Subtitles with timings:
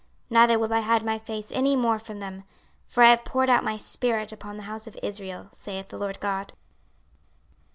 [0.31, 2.43] 26:039:029 Neither will I hide my face any more from them:
[2.87, 6.19] for I have poured out my spirit upon the house of Israel, saith the Lord
[6.19, 6.53] GOD.